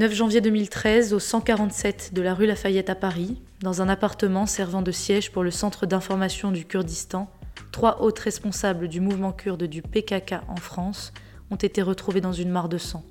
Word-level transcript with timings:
9 0.00 0.14
janvier 0.14 0.40
2013, 0.40 1.12
au 1.12 1.18
147 1.18 2.14
de 2.14 2.22
la 2.22 2.32
rue 2.32 2.46
Lafayette 2.46 2.88
à 2.88 2.94
Paris, 2.94 3.42
dans 3.60 3.82
un 3.82 3.88
appartement 3.90 4.46
servant 4.46 4.80
de 4.80 4.92
siège 4.92 5.30
pour 5.30 5.42
le 5.42 5.50
Centre 5.50 5.84
d'information 5.84 6.52
du 6.52 6.64
Kurdistan, 6.64 7.28
trois 7.70 8.00
hautes 8.00 8.18
responsables 8.20 8.88
du 8.88 9.02
mouvement 9.02 9.32
kurde 9.32 9.64
du 9.64 9.82
PKK 9.82 10.36
en 10.48 10.56
France 10.56 11.12
ont 11.50 11.56
été 11.56 11.82
retrouvées 11.82 12.22
dans 12.22 12.32
une 12.32 12.48
mare 12.48 12.70
de 12.70 12.78
sang. 12.78 13.04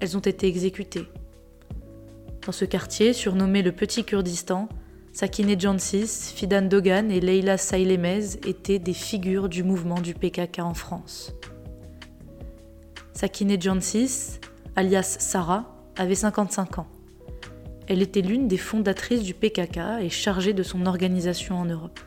Elles 0.00 0.16
ont 0.16 0.20
été 0.20 0.48
exécutées. 0.48 1.06
Dans 2.44 2.50
ce 2.50 2.64
quartier, 2.64 3.12
surnommé 3.12 3.62
le 3.62 3.70
Petit 3.70 4.02
Kurdistan, 4.02 4.68
Sakine 5.12 5.54
Jansis, 5.56 6.32
Fidan 6.34 6.62
Dogan 6.62 7.12
et 7.12 7.20
Leila 7.20 7.58
Sailemez 7.58 8.40
étaient 8.44 8.80
des 8.80 8.92
figures 8.92 9.48
du 9.48 9.62
mouvement 9.62 10.00
du 10.00 10.14
PKK 10.14 10.58
en 10.58 10.74
France. 10.74 11.32
Sakine 13.12 13.62
Jansis, 13.62 14.40
alias 14.74 15.18
Sarah, 15.20 15.75
avait 15.96 16.14
55 16.14 16.78
ans. 16.78 16.86
Elle 17.88 18.02
était 18.02 18.20
l'une 18.20 18.48
des 18.48 18.56
fondatrices 18.56 19.22
du 19.22 19.34
PKK 19.34 19.78
et 20.00 20.10
chargée 20.10 20.52
de 20.52 20.62
son 20.62 20.86
organisation 20.86 21.56
en 21.56 21.64
Europe. 21.64 22.00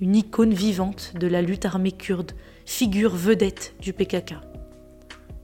Une 0.00 0.16
icône 0.16 0.52
vivante 0.54 1.14
de 1.18 1.26
la 1.26 1.42
lutte 1.42 1.64
armée 1.64 1.92
kurde, 1.92 2.32
figure 2.66 3.14
vedette 3.14 3.74
du 3.80 3.92
PKK. 3.92 4.34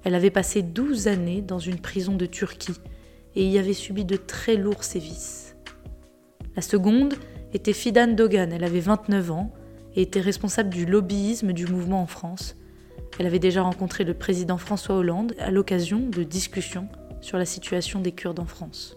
Elle 0.04 0.14
avait 0.14 0.30
passé 0.30 0.62
12 0.62 1.08
années 1.08 1.42
dans 1.42 1.58
une 1.58 1.78
prison 1.78 2.14
de 2.14 2.26
Turquie 2.26 2.80
et 3.34 3.46
y 3.46 3.58
avait 3.58 3.72
subi 3.72 4.04
de 4.04 4.16
très 4.16 4.56
lourds 4.56 4.84
sévices. 4.84 5.56
La 6.54 6.62
seconde 6.62 7.14
était 7.52 7.72
Fidan 7.72 8.08
Dogan, 8.08 8.52
elle 8.52 8.64
avait 8.64 8.80
29 8.80 9.30
ans 9.30 9.52
et 9.94 10.02
était 10.02 10.20
responsable 10.20 10.70
du 10.70 10.86
lobbyisme 10.86 11.52
du 11.52 11.66
mouvement 11.66 12.02
en 12.02 12.06
France. 12.06 12.56
Elle 13.18 13.26
avait 13.26 13.38
déjà 13.38 13.62
rencontré 13.62 14.04
le 14.04 14.14
président 14.14 14.58
François 14.58 14.96
Hollande 14.96 15.34
à 15.38 15.50
l'occasion 15.50 16.00
de 16.00 16.22
discussions 16.22 16.88
sur 17.26 17.38
la 17.38 17.44
situation 17.44 18.00
des 18.00 18.12
Kurdes 18.12 18.38
en 18.38 18.46
France. 18.46 18.96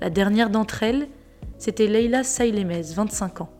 La 0.00 0.08
dernière 0.08 0.48
d'entre 0.48 0.82
elles, 0.82 1.08
c'était 1.58 1.86
Leila 1.86 2.24
Sailemez, 2.24 2.94
25 2.94 3.42
ans. 3.42 3.50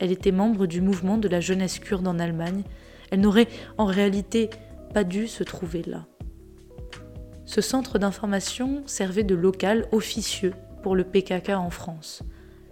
Elle 0.00 0.10
était 0.10 0.32
membre 0.32 0.66
du 0.66 0.80
mouvement 0.80 1.16
de 1.16 1.28
la 1.28 1.40
jeunesse 1.40 1.78
kurde 1.78 2.08
en 2.08 2.18
Allemagne. 2.18 2.64
Elle 3.12 3.20
n'aurait 3.20 3.46
en 3.78 3.84
réalité 3.84 4.50
pas 4.92 5.04
dû 5.04 5.28
se 5.28 5.44
trouver 5.44 5.82
là. 5.86 6.06
Ce 7.44 7.60
centre 7.60 8.00
d'information 8.00 8.82
servait 8.86 9.22
de 9.22 9.36
local 9.36 9.86
officieux 9.92 10.54
pour 10.82 10.96
le 10.96 11.04
PKK 11.04 11.50
en 11.50 11.70
France. 11.70 12.24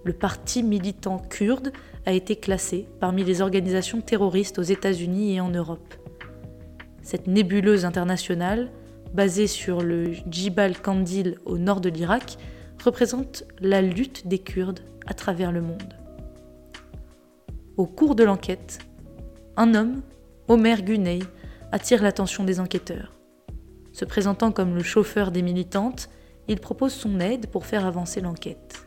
Le 0.03 0.13
parti 0.13 0.65
militant 0.65 1.19
kurde 1.19 1.73
a 2.07 2.13
été 2.13 2.35
classé 2.35 2.89
parmi 2.99 3.23
les 3.23 3.41
organisations 3.41 4.01
terroristes 4.01 4.59
aux 4.59 4.63
États-Unis 4.63 5.37
et 5.37 5.41
en 5.41 5.51
Europe. 5.51 5.95
Cette 7.03 7.29
nébuleuse 7.29 7.85
internationale 7.85 8.73
basé 9.15 9.47
sur 9.47 9.81
le 9.81 10.13
Jibal 10.29 10.79
Kandil 10.79 11.39
au 11.45 11.57
nord 11.57 11.81
de 11.81 11.89
l'Irak, 11.89 12.37
représente 12.85 13.45
la 13.61 13.81
lutte 13.81 14.27
des 14.27 14.41
Kurdes 14.41 14.81
à 15.07 15.15
travers 15.15 15.53
le 15.53 15.63
monde. 15.63 15.95
Au 17.77 17.87
cours 17.87 18.15
de 18.15 18.25
l'enquête, 18.25 18.81
un 19.57 19.75
homme, 19.75 20.03
Omer 20.49 20.83
Guney, 20.83 21.21
attire 21.73 22.03
l'attention 22.03 22.45
des 22.45 22.61
enquêteurs. 22.61 23.13
Se 23.93 24.05
présentant 24.05 24.51
comme 24.51 24.75
le 24.75 24.83
chauffeur 24.83 25.31
des 25.31 25.43
militantes, 25.43 26.11
il 26.49 26.61
propose 26.61 26.93
son 26.93 27.21
aide 27.21 27.47
pour 27.47 27.67
faire 27.67 27.87
avancer 27.87 28.21
l'enquête. 28.21 28.87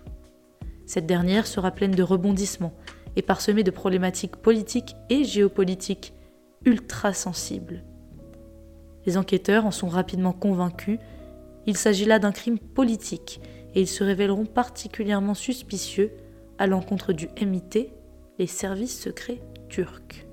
Cette 0.86 1.05
dernière 1.05 1.48
sera 1.48 1.72
pleine 1.72 1.92
de 1.92 2.03
rebondissements 2.03 2.73
et 3.16 3.22
parsemée 3.22 3.64
de 3.64 3.72
problématiques 3.72 4.36
politiques 4.36 4.95
et 5.09 5.23
géopolitiques 5.23 6.14
ultra 6.66 7.14
sensibles. 7.14 7.83
Les 9.08 9.17
enquêteurs 9.17 9.66
en 9.66 9.72
sont 9.72 9.88
rapidement 9.88 10.33
convaincus. 10.33 11.00
Il 11.66 11.77
s'agit 11.77 12.05
là 12.05 12.19
d'un 12.19 12.33
crime 12.33 12.59
politique 12.59 13.41
et 13.73 13.81
ils 13.81 13.88
se 13.88 14.03
révéleront 14.03 14.45
particulièrement 14.45 15.33
suspicieux 15.33 16.11
à 16.58 16.67
l'encontre 16.67 17.14
du 17.14 17.30
MIT, 17.41 17.89
les 18.38 18.47
services 18.47 18.99
secrets 18.99 19.42
turcs. 19.70 20.27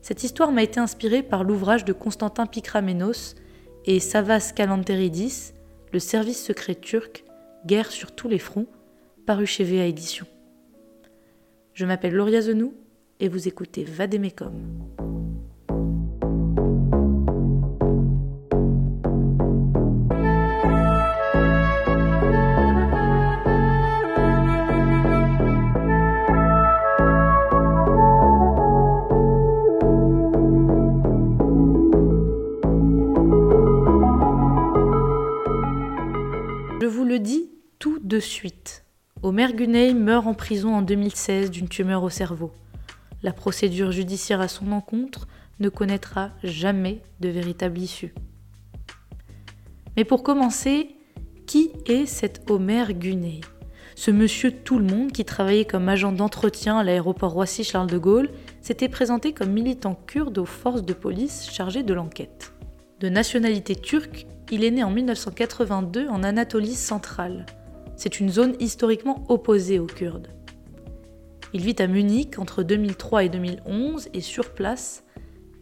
Cette 0.00 0.24
histoire 0.24 0.50
m'a 0.50 0.64
été 0.64 0.80
inspirée 0.80 1.22
par 1.22 1.44
l'ouvrage 1.44 1.84
de 1.84 1.92
Constantin 1.92 2.46
Pikramenos 2.46 3.36
et 3.84 4.00
Savas 4.00 4.52
Kalanteridis, 4.54 5.52
Le 5.92 6.00
service 6.00 6.44
secret 6.44 6.74
turc, 6.74 7.24
Guerre 7.64 7.92
sur 7.92 8.12
tous 8.12 8.28
les 8.28 8.40
fronts, 8.40 8.66
paru 9.24 9.46
chez 9.46 9.62
VA 9.62 9.84
Édition. 9.84 10.26
Je 11.74 11.86
m'appelle 11.86 12.14
Lauria 12.14 12.40
Zenou 12.40 12.74
et 13.20 13.28
vous 13.28 13.46
écoutez 13.46 13.84
Vademecum. 36.86 37.98
de 38.02 38.20
suite. 38.20 38.84
Omer 39.22 39.52
Guney 39.54 39.94
meurt 39.94 40.26
en 40.26 40.34
prison 40.34 40.74
en 40.74 40.82
2016 40.82 41.50
d'une 41.50 41.68
tumeur 41.68 42.02
au 42.02 42.08
cerveau. 42.08 42.52
La 43.22 43.32
procédure 43.32 43.92
judiciaire 43.92 44.40
à 44.40 44.48
son 44.48 44.72
encontre 44.72 45.28
ne 45.60 45.68
connaîtra 45.68 46.30
jamais 46.42 47.00
de 47.20 47.28
véritable 47.28 47.78
issue. 47.78 48.12
Mais 49.96 50.04
pour 50.04 50.22
commencer, 50.24 50.96
qui 51.46 51.70
est 51.86 52.06
cet 52.06 52.50
Omer 52.50 52.94
Guney? 52.94 53.40
Ce 53.94 54.10
monsieur 54.10 54.50
tout 54.50 54.78
le 54.78 54.86
monde 54.86 55.12
qui 55.12 55.24
travaillait 55.24 55.64
comme 55.64 55.88
agent 55.88 56.12
d'entretien 56.12 56.78
à 56.78 56.84
l'aéroport 56.84 57.32
Roissy-Charles 57.32 57.90
de 57.90 57.98
Gaulle 57.98 58.30
s'était 58.60 58.88
présenté 58.88 59.32
comme 59.32 59.52
militant 59.52 59.94
kurde 60.06 60.38
aux 60.38 60.46
forces 60.46 60.84
de 60.84 60.94
police 60.94 61.48
chargées 61.50 61.84
de 61.84 61.94
l'enquête. 61.94 62.52
De 63.00 63.08
nationalité 63.08 63.76
turque, 63.76 64.26
il 64.52 64.64
est 64.64 64.70
né 64.70 64.84
en 64.84 64.90
1982 64.90 66.08
en 66.08 66.22
Anatolie 66.22 66.74
centrale. 66.74 67.46
C'est 67.96 68.20
une 68.20 68.28
zone 68.28 68.54
historiquement 68.60 69.24
opposée 69.30 69.78
aux 69.78 69.86
Kurdes. 69.86 70.28
Il 71.54 71.62
vit 71.62 71.76
à 71.78 71.86
Munich 71.86 72.38
entre 72.38 72.62
2003 72.62 73.24
et 73.24 73.28
2011 73.30 74.10
et 74.12 74.20
sur 74.20 74.52
place, 74.52 75.04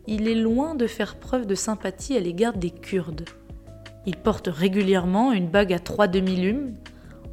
il 0.09 0.27
est 0.27 0.35
loin 0.35 0.75
de 0.75 0.89
faire 0.89 1.21
preuve 1.21 1.47
de 1.47 1.55
sympathie 1.55 2.17
à 2.17 2.21
l'égard 2.21 2.57
des 2.57 2.71
Kurdes. 2.71 3.27
Il 4.07 4.17
porte 4.17 4.49
régulièrement 4.49 5.31
une 5.31 5.49
bague 5.49 5.73
à 5.73 5.79
trois 5.79 6.09
demi-lumes, 6.09 6.75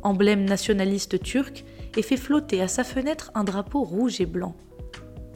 emblème 0.03 0.45
nationaliste 0.45 1.23
turc, 1.23 1.65
et 1.95 2.03
fait 2.03 2.17
flotter 2.17 2.61
à 2.61 2.67
sa 2.67 2.83
fenêtre 2.83 3.31
un 3.33 3.43
drapeau 3.43 3.81
rouge 3.81 4.21
et 4.21 4.27
blanc. 4.27 4.55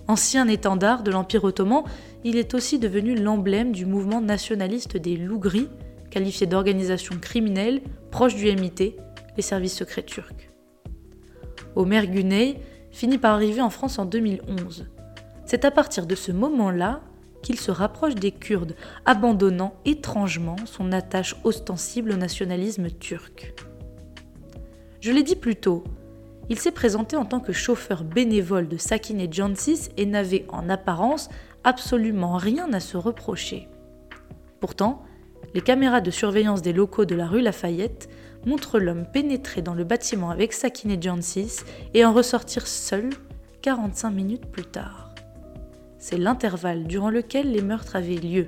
Ancien 0.07 0.47
étendard 0.47 1.01
de 1.01 1.09
l'Empire 1.09 1.45
ottoman, 1.45 1.83
il 2.23 2.38
est 2.38 2.53
aussi 2.53 2.77
devenu 2.77 3.15
l'emblème 3.15 3.71
du 3.71 3.88
mouvement 3.88 4.21
nationaliste 4.21 4.97
des 4.97 5.17
loups 5.17 5.39
qualifié 6.11 6.45
d'organisation 6.45 7.16
criminelle 7.19 7.81
proche 8.11 8.35
du 8.35 8.45
MIT 8.45 8.95
les 9.35 9.41
services 9.41 9.75
secrets 9.75 10.03
turcs. 10.03 10.51
Omer 11.75 12.05
Guney 12.05 12.59
finit 12.91 13.17
par 13.17 13.33
arriver 13.33 13.61
en 13.61 13.69
France 13.69 13.97
en 13.97 14.05
2011. 14.05 14.88
C'est 15.45 15.66
à 15.66 15.71
partir 15.71 16.05
de 16.05 16.16
ce 16.16 16.31
moment-là 16.31 17.01
qu'il 17.41 17.59
se 17.59 17.71
rapproche 17.71 18.13
des 18.13 18.31
Kurdes, 18.31 18.75
abandonnant 19.05 19.73
étrangement 19.85 20.57
son 20.66 20.91
attache 20.91 21.35
ostensible 21.44 22.11
au 22.11 22.17
nationalisme 22.17 22.91
turc. 22.91 23.53
Je 25.00 25.11
l'ai 25.11 25.23
dit 25.23 25.35
plus 25.35 25.55
tôt, 25.55 25.83
il 26.50 26.59
s'est 26.59 26.71
présenté 26.71 27.16
en 27.16 27.25
tant 27.25 27.39
que 27.39 27.53
chauffeur 27.53 28.03
bénévole 28.03 28.67
de 28.67 28.77
Sakine 28.77 29.31
Jansis 29.31 29.89
et 29.97 30.05
n'avait 30.05 30.45
en 30.50 30.69
apparence 30.69 31.29
absolument 31.63 32.35
rien 32.35 32.71
à 32.73 32.79
se 32.79 32.97
reprocher. 32.97 33.67
Pourtant, 34.59 35.03
les 35.53 35.62
caméras 35.62 36.01
de 36.01 36.12
surveillance 36.12 36.62
des 36.62 36.73
locaux 36.73 37.06
de 37.06 37.16
la 37.16 37.28
rue 37.28 37.41
Lafayette 37.41 38.09
montre 38.45 38.80
l'homme 38.80 39.06
pénétrer 39.12 39.62
dans 39.62 39.74
le 39.74 39.83
bâtiment 39.83 40.30
avec 40.30 40.53
Sakine 40.53 41.01
Jansis 41.01 41.63
et 41.94 42.06
en 42.06 42.13
ressortir 42.13 42.68
seul 42.68 43.09
45 43.62 44.09
minutes 44.12 44.45
plus 44.45 44.65
tard. 44.65 45.13
C'est 46.00 46.18
l'intervalle 46.18 46.86
durant 46.86 47.09
lequel 47.09 47.51
les 47.51 47.62
meurtres 47.62 47.95
avaient 47.95 48.15
lieu. 48.15 48.48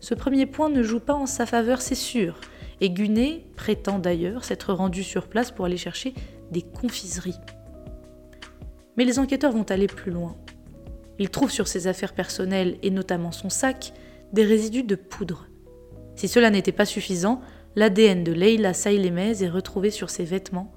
Ce 0.00 0.14
premier 0.14 0.46
point 0.46 0.70
ne 0.70 0.82
joue 0.82 1.00
pas 1.00 1.14
en 1.14 1.26
sa 1.26 1.46
faveur, 1.46 1.82
c'est 1.82 1.94
sûr, 1.94 2.40
et 2.80 2.90
Gunet 2.90 3.44
prétend 3.54 3.98
d'ailleurs 3.98 4.44
s'être 4.44 4.72
rendu 4.72 5.02
sur 5.02 5.28
place 5.28 5.50
pour 5.50 5.66
aller 5.66 5.76
chercher 5.76 6.14
des 6.50 6.62
confiseries. 6.62 7.38
Mais 8.96 9.04
les 9.04 9.18
enquêteurs 9.18 9.52
vont 9.52 9.64
aller 9.64 9.86
plus 9.86 10.10
loin. 10.10 10.36
Ils 11.18 11.30
trouvent 11.30 11.52
sur 11.52 11.68
ses 11.68 11.86
affaires 11.86 12.14
personnelles, 12.14 12.78
et 12.82 12.90
notamment 12.90 13.32
son 13.32 13.50
sac, 13.50 13.92
des 14.32 14.44
résidus 14.44 14.82
de 14.82 14.94
poudre. 14.94 15.46
Si 16.22 16.28
cela 16.28 16.50
n'était 16.50 16.70
pas 16.70 16.84
suffisant, 16.84 17.40
l'ADN 17.74 18.22
de 18.22 18.30
Leila 18.30 18.74
Sailemez 18.74 19.42
est 19.42 19.48
retrouvé 19.48 19.90
sur 19.90 20.08
ses 20.08 20.22
vêtements, 20.22 20.70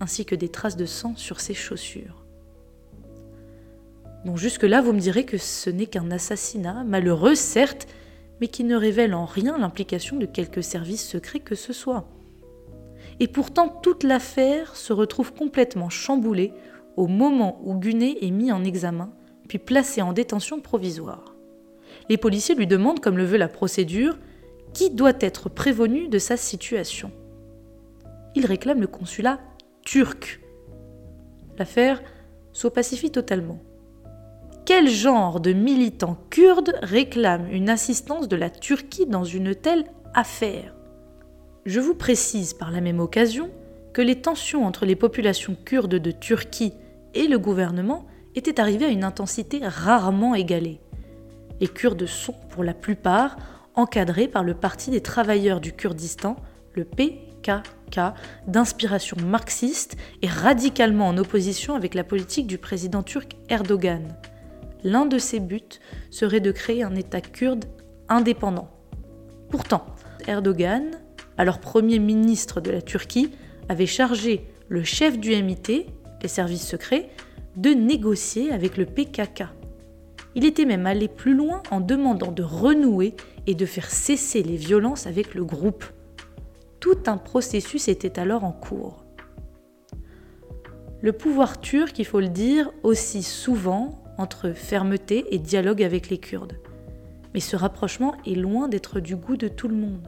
ainsi 0.00 0.24
que 0.24 0.34
des 0.34 0.48
traces 0.48 0.76
de 0.76 0.86
sang 0.86 1.14
sur 1.14 1.38
ses 1.38 1.54
chaussures. 1.54 2.24
Donc 4.24 4.38
jusque-là, 4.38 4.80
vous 4.80 4.92
me 4.92 4.98
direz 4.98 5.24
que 5.24 5.38
ce 5.38 5.70
n'est 5.70 5.86
qu'un 5.86 6.10
assassinat, 6.10 6.82
malheureux 6.82 7.36
certes, 7.36 7.86
mais 8.40 8.48
qui 8.48 8.64
ne 8.64 8.74
révèle 8.74 9.14
en 9.14 9.24
rien 9.24 9.56
l'implication 9.56 10.16
de 10.16 10.26
quelque 10.26 10.62
service 10.62 11.08
secret 11.08 11.38
que 11.38 11.54
ce 11.54 11.72
soit. 11.72 12.08
Et 13.20 13.28
pourtant, 13.28 13.68
toute 13.68 14.02
l'affaire 14.02 14.74
se 14.74 14.92
retrouve 14.92 15.32
complètement 15.32 15.90
chamboulée 15.90 16.52
au 16.96 17.06
moment 17.06 17.60
où 17.62 17.76
Gunet 17.76 18.18
est 18.20 18.32
mis 18.32 18.50
en 18.50 18.64
examen, 18.64 19.12
puis 19.46 19.60
placé 19.60 20.02
en 20.02 20.12
détention 20.12 20.58
provisoire. 20.58 21.36
Les 22.08 22.16
policiers 22.16 22.56
lui 22.56 22.66
demandent, 22.66 22.98
comme 22.98 23.16
le 23.16 23.24
veut 23.24 23.38
la 23.38 23.46
procédure, 23.46 24.18
qui 24.72 24.90
doit 24.90 25.14
être 25.20 25.48
prévenu 25.48 26.08
de 26.08 26.18
sa 26.18 26.36
situation. 26.36 27.10
Il 28.34 28.46
réclame 28.46 28.80
le 28.80 28.86
consulat 28.86 29.40
turc. 29.82 30.40
L'affaire 31.58 32.02
s'opacifie 32.52 33.10
totalement. 33.10 33.58
Quel 34.64 34.88
genre 34.88 35.40
de 35.40 35.52
militant 35.52 36.18
kurde 36.30 36.74
réclame 36.82 37.48
une 37.50 37.70
assistance 37.70 38.28
de 38.28 38.36
la 38.36 38.50
Turquie 38.50 39.06
dans 39.06 39.24
une 39.24 39.54
telle 39.54 39.84
affaire? 40.14 40.74
Je 41.64 41.80
vous 41.80 41.94
précise 41.94 42.54
par 42.54 42.70
la 42.70 42.80
même 42.80 43.00
occasion 43.00 43.50
que 43.92 44.02
les 44.02 44.20
tensions 44.20 44.66
entre 44.66 44.84
les 44.84 44.96
populations 44.96 45.56
kurdes 45.64 45.94
de 45.94 46.10
Turquie 46.10 46.74
et 47.14 47.26
le 47.26 47.38
gouvernement 47.38 48.06
étaient 48.34 48.60
arrivées 48.60 48.84
à 48.84 48.90
une 48.90 49.04
intensité 49.04 49.60
rarement 49.62 50.34
égalée. 50.34 50.80
Les 51.60 51.68
Kurdes 51.68 52.06
sont, 52.06 52.34
pour 52.50 52.62
la 52.62 52.74
plupart, 52.74 53.36
encadrés 53.78 54.28
par 54.28 54.44
le 54.44 54.54
Parti 54.54 54.90
des 54.90 55.00
travailleurs 55.00 55.60
du 55.60 55.72
Kurdistan, 55.72 56.36
le 56.74 56.84
PKK, 56.84 58.00
d'inspiration 58.46 59.16
marxiste 59.24 59.96
et 60.20 60.28
radicalement 60.28 61.08
en 61.08 61.16
opposition 61.16 61.74
avec 61.74 61.94
la 61.94 62.04
politique 62.04 62.46
du 62.46 62.58
président 62.58 63.02
turc 63.02 63.36
Erdogan 63.48 64.14
l'un 64.84 65.06
de 65.06 65.18
ses 65.18 65.40
buts 65.40 65.80
serait 66.10 66.40
de 66.40 66.52
créer 66.52 66.82
un 66.82 66.94
État 66.94 67.20
kurde 67.20 67.64
indépendant. 68.08 68.68
Pourtant, 69.50 69.86
Erdogan, 70.26 70.90
alors 71.36 71.58
Premier 71.58 71.98
ministre 71.98 72.60
de 72.60 72.70
la 72.70 72.82
Turquie, 72.82 73.30
avait 73.68 73.86
chargé 73.86 74.46
le 74.68 74.82
chef 74.82 75.18
du 75.18 75.30
MIT, 75.30 75.86
les 76.22 76.28
services 76.28 76.66
secrets, 76.66 77.10
de 77.56 77.70
négocier 77.70 78.52
avec 78.52 78.76
le 78.76 78.86
PKK. 78.86 79.44
Il 80.34 80.44
était 80.44 80.64
même 80.64 80.86
allé 80.86 81.08
plus 81.08 81.34
loin 81.34 81.62
en 81.70 81.80
demandant 81.80 82.30
de 82.30 82.42
renouer 82.42 83.14
et 83.48 83.54
de 83.54 83.64
faire 83.64 83.90
cesser 83.90 84.42
les 84.42 84.56
violences 84.56 85.06
avec 85.06 85.34
le 85.34 85.42
groupe. 85.42 85.86
Tout 86.80 86.98
un 87.06 87.16
processus 87.16 87.88
était 87.88 88.20
alors 88.20 88.44
en 88.44 88.52
cours. 88.52 89.06
Le 91.00 91.12
pouvoir 91.12 91.58
turc, 91.58 91.98
il 91.98 92.04
faut 92.04 92.20
le 92.20 92.28
dire, 92.28 92.70
aussi 92.82 93.22
souvent 93.22 94.04
entre 94.18 94.50
fermeté 94.50 95.24
et 95.30 95.38
dialogue 95.38 95.82
avec 95.82 96.10
les 96.10 96.18
Kurdes. 96.18 96.58
Mais 97.32 97.40
ce 97.40 97.56
rapprochement 97.56 98.14
est 98.26 98.34
loin 98.34 98.68
d'être 98.68 99.00
du 99.00 99.16
goût 99.16 99.38
de 99.38 99.48
tout 99.48 99.68
le 99.68 99.76
monde. 99.76 100.06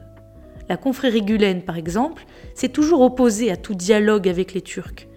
La 0.69 0.77
confrérie 0.77 1.23
Gulen, 1.23 1.63
par 1.63 1.77
exemple, 1.77 2.25
s'est 2.53 2.69
toujours 2.69 3.01
opposée 3.01 3.49
à 3.49 3.57
tout 3.57 3.73
dialogue 3.73 4.29
avec 4.29 4.53
les 4.53 4.61
Turcs, 4.61 5.07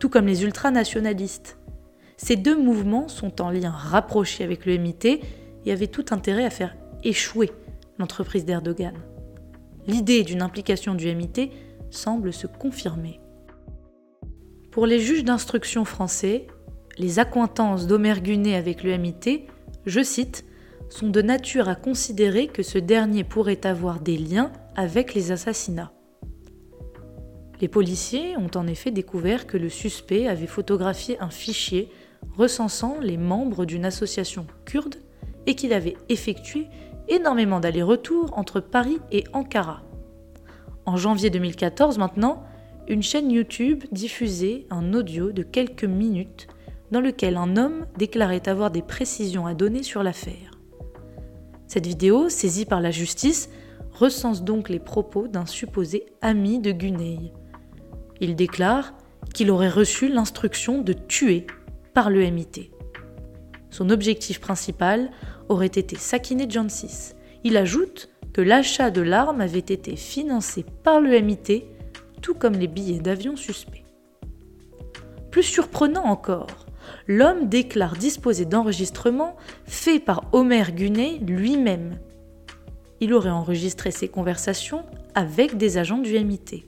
tout 0.00 0.08
comme 0.08 0.26
les 0.26 0.42
ultranationalistes. 0.42 1.58
Ces 2.16 2.34
deux 2.34 2.60
mouvements 2.60 3.06
sont 3.06 3.40
en 3.40 3.50
lien 3.50 3.70
rapproché 3.70 4.42
avec 4.42 4.66
le 4.66 4.76
MIT 4.78 5.20
et 5.64 5.72
avaient 5.72 5.86
tout 5.86 6.06
intérêt 6.10 6.44
à 6.44 6.50
faire 6.50 6.74
échouer 7.04 7.52
l'entreprise 7.98 8.44
d'Erdogan. 8.44 8.94
L'idée 9.86 10.22
d'une 10.22 10.42
implication 10.42 10.94
du 10.94 11.14
MIT 11.14 11.50
semble 11.90 12.32
se 12.32 12.46
confirmer. 12.46 13.20
Pour 14.70 14.86
les 14.86 15.00
juges 15.00 15.24
d'instruction 15.24 15.84
français, 15.84 16.46
les 16.98 17.18
accointances 17.18 17.86
d'Omer 17.86 18.20
Gunet 18.20 18.54
avec 18.54 18.82
le 18.82 18.96
MIT, 18.96 19.46
je 19.86 20.02
cite, 20.02 20.44
sont 20.90 21.08
de 21.08 21.22
nature 21.22 21.68
à 21.68 21.74
considérer 21.74 22.48
que 22.48 22.62
ce 22.62 22.78
dernier 22.78 23.24
pourrait 23.24 23.66
avoir 23.66 24.00
des 24.00 24.16
liens 24.16 24.52
avec 24.76 25.14
les 25.14 25.32
assassinats. 25.32 25.92
Les 27.60 27.68
policiers 27.68 28.36
ont 28.36 28.50
en 28.54 28.66
effet 28.66 28.90
découvert 28.90 29.46
que 29.46 29.56
le 29.56 29.68
suspect 29.68 30.28
avait 30.28 30.46
photographié 30.46 31.18
un 31.20 31.30
fichier 31.30 31.90
recensant 32.36 32.98
les 33.00 33.16
membres 33.16 33.64
d'une 33.64 33.84
association 33.84 34.46
kurde 34.64 34.96
et 35.46 35.54
qu'il 35.54 35.72
avait 35.72 35.96
effectué 36.08 36.66
énormément 37.08 37.60
d'allers-retours 37.60 38.36
entre 38.36 38.60
Paris 38.60 38.98
et 39.10 39.24
Ankara. 39.32 39.82
En 40.86 40.96
janvier 40.96 41.30
2014 41.30 41.98
maintenant, 41.98 42.44
une 42.88 43.02
chaîne 43.02 43.30
YouTube 43.30 43.84
diffusait 43.92 44.66
un 44.70 44.94
audio 44.94 45.32
de 45.32 45.42
quelques 45.42 45.84
minutes 45.84 46.48
dans 46.90 47.00
lequel 47.00 47.36
un 47.36 47.56
homme 47.56 47.86
déclarait 47.98 48.48
avoir 48.48 48.70
des 48.70 48.82
précisions 48.82 49.46
à 49.46 49.54
donner 49.54 49.82
sur 49.82 50.02
l'affaire. 50.02 50.52
Cette 51.66 51.86
vidéo, 51.86 52.30
saisie 52.30 52.64
par 52.64 52.80
la 52.80 52.90
justice, 52.90 53.50
recense 53.92 54.42
donc 54.42 54.70
les 54.70 54.78
propos 54.78 55.28
d'un 55.28 55.44
supposé 55.44 56.06
ami 56.22 56.60
de 56.60 56.72
Guney. 56.72 57.32
Il 58.20 58.36
déclare 58.36 58.94
qu'il 59.34 59.50
aurait 59.50 59.68
reçu 59.68 60.08
l'instruction 60.08 60.80
de 60.80 60.94
tuer 60.94 61.46
par 61.92 62.08
le 62.08 62.20
MIT. 62.30 62.70
Son 63.70 63.90
objectif 63.90 64.40
principal 64.40 65.10
aurait 65.48 65.66
été 65.66 65.96
Sakine 65.96 66.50
Jansis. 66.50 67.14
Il 67.44 67.56
ajoute 67.56 68.08
que 68.32 68.40
l'achat 68.40 68.90
de 68.90 69.00
l'arme 69.00 69.40
avait 69.40 69.58
été 69.58 69.96
financé 69.96 70.64
par 70.82 71.00
le 71.00 71.20
MIT, 71.20 71.64
tout 72.22 72.34
comme 72.34 72.54
les 72.54 72.66
billets 72.66 73.00
d'avion 73.00 73.36
suspects. 73.36 73.84
Plus 75.30 75.42
surprenant 75.42 76.04
encore, 76.04 76.66
l'homme 77.06 77.48
déclare 77.48 77.96
disposer 77.96 78.44
d'enregistrements 78.44 79.36
faits 79.66 80.04
par 80.04 80.22
Omer 80.32 80.72
Guney 80.72 81.18
lui-même. 81.18 81.98
Il 83.00 83.14
aurait 83.14 83.30
enregistré 83.30 83.90
ses 83.90 84.08
conversations 84.08 84.84
avec 85.14 85.56
des 85.56 85.78
agents 85.78 85.98
du 85.98 86.18
MIT. 86.18 86.64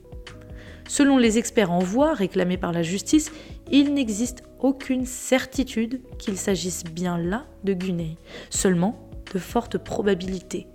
Selon 0.87 1.19
les 1.19 1.39
experts 1.39 1.73
en 1.73 1.79
voix 1.79 2.15
réclamés 2.15 2.57
par 2.57 2.73
la 2.73 2.83
justice, 2.83 3.33
il 3.71 3.95
n'existe 3.95 4.43
aucune 4.63 5.07
certitude 5.07 6.01
qu'il 6.19 6.37
s'agisse 6.37 6.85
bien 6.85 7.19
là 7.19 7.47
de 7.65 7.73
Guney, 7.73 8.17
seulement 8.51 9.09
de 9.33 9.39
fortes 9.39 9.79
probabilités. 9.79 10.67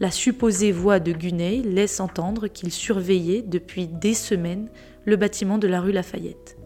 La 0.00 0.10
supposée 0.10 0.72
voix 0.72 1.00
de 1.00 1.12
Guney 1.12 1.62
laisse 1.62 2.00
entendre 2.00 2.46
qu'il 2.46 2.70
surveillait 2.70 3.42
depuis 3.42 3.88
des 3.88 4.14
semaines 4.14 4.68
le 5.04 5.16
bâtiment 5.16 5.58
de 5.58 5.66
la 5.66 5.80
rue 5.80 5.92
Lafayette. 5.92 6.56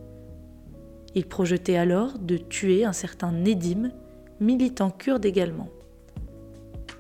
Il 1.14 1.26
projetait 1.26 1.76
alors 1.76 2.18
de 2.18 2.36
tuer 2.36 2.84
un 2.84 2.92
certain 2.92 3.32
Nedim, 3.32 3.90
militant 4.40 4.90
kurde 4.90 5.24
également. 5.24 5.68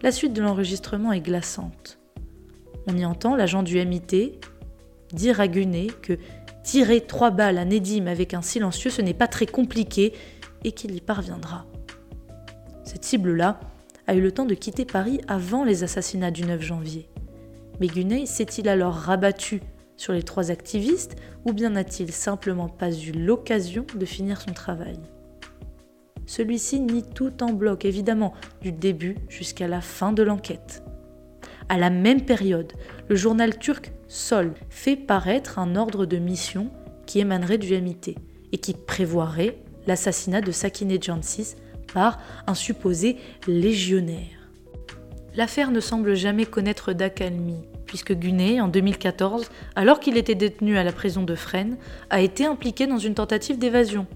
La 0.02 0.12
suite 0.12 0.32
de 0.32 0.42
l'enregistrement 0.42 1.12
est 1.12 1.20
glaçante. 1.20 1.98
On 2.86 2.96
y 2.96 3.04
entend 3.04 3.36
l'agent 3.36 3.62
du 3.62 3.76
MIT 3.84 4.38
dire 5.12 5.40
à 5.40 5.48
Gunet 5.48 5.88
que 6.02 6.18
tirer 6.62 7.00
trois 7.00 7.30
balles 7.30 7.58
à 7.58 7.64
Nedim 7.64 8.06
avec 8.06 8.34
un 8.34 8.42
silencieux, 8.42 8.90
ce 8.90 9.02
n'est 9.02 9.14
pas 9.14 9.28
très 9.28 9.46
compliqué 9.46 10.12
et 10.64 10.72
qu'il 10.72 10.94
y 10.94 11.00
parviendra. 11.00 11.66
Cette 12.84 13.04
cible-là 13.04 13.60
a 14.06 14.14
eu 14.14 14.20
le 14.20 14.32
temps 14.32 14.44
de 14.44 14.54
quitter 14.54 14.84
Paris 14.84 15.20
avant 15.28 15.64
les 15.64 15.84
assassinats 15.84 16.30
du 16.30 16.44
9 16.44 16.60
janvier. 16.60 17.08
Mais 17.80 17.86
Gunet 17.86 18.26
s'est-il 18.26 18.68
alors 18.68 18.94
rabattu 18.94 19.60
sur 19.96 20.12
les 20.12 20.22
trois 20.22 20.50
activistes 20.50 21.16
ou 21.44 21.52
bien 21.52 21.70
n'a-t-il 21.70 22.12
simplement 22.12 22.68
pas 22.68 22.92
eu 22.92 23.12
l'occasion 23.12 23.86
de 23.94 24.04
finir 24.04 24.40
son 24.40 24.52
travail? 24.52 24.98
Celui-ci 26.26 26.80
nie 26.80 27.02
tout 27.02 27.42
en 27.42 27.52
bloc, 27.52 27.84
évidemment, 27.84 28.32
du 28.60 28.72
début 28.72 29.16
jusqu'à 29.28 29.68
la 29.68 29.80
fin 29.80 30.12
de 30.12 30.22
l'enquête. 30.22 30.82
À 31.68 31.78
la 31.78 31.90
même 31.90 32.22
période, 32.22 32.72
le 33.08 33.16
journal 33.16 33.58
turc 33.58 33.92
Sol 34.12 34.52
fait 34.68 34.96
paraître 34.96 35.58
un 35.58 35.74
ordre 35.74 36.04
de 36.04 36.18
mission 36.18 36.68
qui 37.06 37.18
émanerait 37.18 37.56
du 37.56 37.72
MIT 37.80 38.14
et 38.52 38.58
qui 38.58 38.74
prévoirait 38.74 39.56
l'assassinat 39.86 40.42
de 40.42 40.52
Sakine 40.52 41.02
Jansis 41.02 41.56
par 41.94 42.18
un 42.46 42.52
supposé 42.52 43.16
légionnaire. 43.46 44.50
L'affaire 45.34 45.70
ne 45.70 45.80
semble 45.80 46.14
jamais 46.14 46.44
connaître 46.44 46.92
d'accalmie 46.92 47.64
puisque 47.86 48.12
Gunet, 48.12 48.60
en 48.60 48.68
2014, 48.68 49.48
alors 49.76 49.98
qu'il 49.98 50.18
était 50.18 50.34
détenu 50.34 50.76
à 50.76 50.84
la 50.84 50.92
prison 50.92 51.22
de 51.22 51.34
Fresnes, 51.34 51.78
a 52.10 52.20
été 52.20 52.44
impliqué 52.44 52.86
dans 52.86 52.98
une 52.98 53.14
tentative 53.14 53.58
d'évasion. 53.58 54.06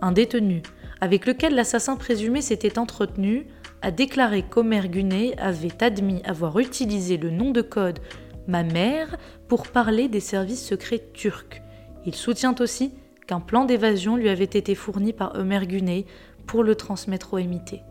Un 0.00 0.12
détenu, 0.12 0.62
avec 1.00 1.26
lequel 1.26 1.56
l'assassin 1.56 1.96
présumé 1.96 2.40
s'était 2.40 2.78
entretenu, 2.78 3.48
a 3.82 3.90
déclaré 3.90 4.42
qu'Omer 4.42 4.88
Gunet 4.88 5.36
avait 5.38 5.82
admis 5.82 6.22
avoir 6.24 6.58
utilisé 6.58 7.16
le 7.16 7.30
nom 7.30 7.50
de 7.50 7.62
code 7.62 7.98
ma 8.46 8.62
mère 8.62 9.16
pour 9.48 9.68
parler 9.68 10.08
des 10.08 10.20
services 10.20 10.66
secrets 10.66 11.08
turcs. 11.12 11.62
Il 12.06 12.14
soutient 12.14 12.54
aussi 12.60 12.92
qu'un 13.26 13.40
plan 13.40 13.64
d'évasion 13.64 14.16
lui 14.16 14.28
avait 14.28 14.44
été 14.44 14.74
fourni 14.74 15.12
par 15.12 15.34
Omer 15.36 15.66
Gunet 15.66 16.04
pour 16.46 16.62
le 16.62 16.74
transmettre 16.74 17.34
au 17.34 17.38
MIT. 17.38 17.82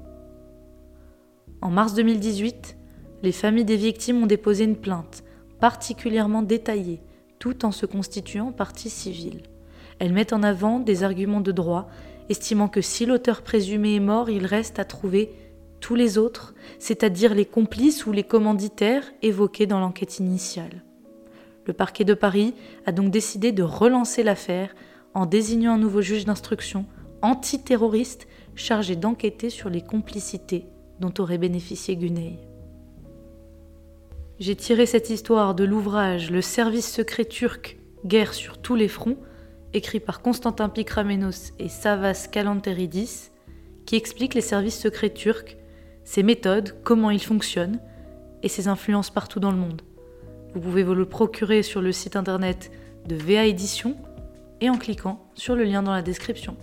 En 1.61 1.69
mars 1.69 1.93
2018, 1.95 2.77
les 3.23 3.31
familles 3.31 3.65
des 3.65 3.77
victimes 3.77 4.23
ont 4.23 4.27
déposé 4.27 4.65
une 4.65 4.75
plainte, 4.75 5.23
particulièrement 5.59 6.41
détaillée, 6.41 7.01
tout 7.39 7.65
en 7.65 7.71
se 7.71 7.85
constituant 7.85 8.51
partie 8.51 8.89
civile. 8.89 9.43
Elles 9.99 10.13
mettent 10.13 10.33
en 10.33 10.43
avant 10.43 10.79
des 10.79 11.03
arguments 11.03 11.41
de 11.41 11.51
droit, 11.51 11.87
estimant 12.29 12.67
que 12.67 12.81
si 12.81 13.05
l'auteur 13.05 13.41
présumé 13.41 13.95
est 13.95 14.01
mort, 14.01 14.29
il 14.29 14.45
reste 14.45 14.77
à 14.79 14.85
trouver 14.85 15.31
tous 15.83 15.95
les 15.95 16.17
autres, 16.17 16.55
c'est-à-dire 16.79 17.35
les 17.35 17.43
complices 17.43 18.05
ou 18.05 18.13
les 18.13 18.23
commanditaires 18.23 19.03
évoqués 19.21 19.67
dans 19.67 19.81
l'enquête 19.81 20.17
initiale. 20.17 20.81
Le 21.65 21.73
parquet 21.73 22.05
de 22.05 22.13
Paris 22.13 22.53
a 22.85 22.93
donc 22.93 23.11
décidé 23.11 23.51
de 23.51 23.63
relancer 23.63 24.23
l'affaire 24.23 24.73
en 25.13 25.25
désignant 25.25 25.73
un 25.73 25.77
nouveau 25.77 26.01
juge 26.01 26.23
d'instruction 26.23 26.85
antiterroriste 27.21 28.27
chargé 28.55 28.95
d'enquêter 28.95 29.49
sur 29.49 29.69
les 29.69 29.81
complicités 29.81 30.67
dont 31.01 31.13
aurait 31.19 31.37
bénéficié 31.37 31.97
Guney. 31.97 32.39
J'ai 34.39 34.55
tiré 34.55 34.85
cette 34.85 35.09
histoire 35.09 35.53
de 35.53 35.65
l'ouvrage 35.65 36.31
Le 36.31 36.41
service 36.41 36.89
secret 36.89 37.25
turc, 37.25 37.77
guerre 38.05 38.33
sur 38.33 38.57
tous 38.57 38.75
les 38.75 38.87
fronts, 38.87 39.17
écrit 39.73 39.99
par 39.99 40.21
Constantin 40.21 40.69
Pikramenos 40.69 41.51
et 41.59 41.67
Savas 41.67 42.29
Kalanteridis, 42.31 43.31
qui 43.85 43.97
explique 43.97 44.33
les 44.33 44.39
services 44.39 44.79
secrets 44.79 45.13
turcs, 45.13 45.57
ses 46.03 46.23
méthodes, 46.23 46.75
comment 46.83 47.11
ils 47.11 47.23
fonctionnent 47.23 47.79
et 48.41 48.49
ses 48.49 48.67
influences 48.67 49.09
partout 49.09 49.39
dans 49.39 49.51
le 49.51 49.57
monde. 49.57 49.81
Vous 50.53 50.59
pouvez 50.59 50.83
vous 50.83 50.95
le 50.95 51.05
procurer 51.05 51.63
sur 51.63 51.81
le 51.81 51.91
site 51.91 52.15
internet 52.15 52.71
de 53.07 53.15
VA 53.15 53.45
Édition 53.45 53.95
et 54.61 54.69
en 54.69 54.77
cliquant 54.77 55.25
sur 55.35 55.55
le 55.55 55.63
lien 55.63 55.81
dans 55.81 55.93
la 55.93 56.01
description. 56.01 56.55